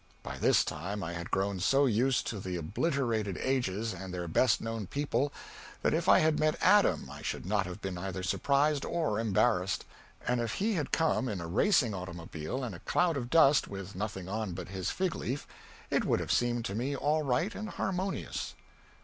[0.23, 4.59] By this time I had grown so used to the obliterated ages and their best
[4.59, 5.31] known people
[5.83, 9.85] that if I had met Adam I should not have been either surprised or embarrassed;
[10.27, 13.95] and if he had come in a racing automobile and a cloud of dust, with
[13.95, 15.45] nothing on but his fig leaf,
[15.91, 18.55] it would have seemed to me all right and harmonious.